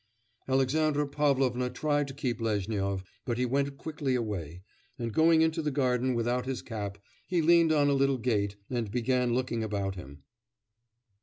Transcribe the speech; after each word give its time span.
Alexandra 0.47 1.07
Pavlovna 1.07 1.69
tried 1.69 2.07
to 2.07 2.15
keep 2.15 2.41
Lezhnyov, 2.41 3.03
but 3.23 3.37
he 3.37 3.45
went 3.45 3.77
quickly 3.77 4.15
away, 4.15 4.63
and 4.97 5.13
going 5.13 5.43
into 5.43 5.61
the 5.61 5.69
garden 5.69 6.15
without 6.15 6.47
his 6.47 6.63
cap, 6.63 6.97
he 7.27 7.39
leaned 7.39 7.71
on 7.71 7.87
a 7.87 7.93
little 7.93 8.17
gate 8.17 8.55
and 8.67 8.89
began 8.89 9.35
looking 9.35 9.63
about 9.63 9.93
him. 9.93 10.23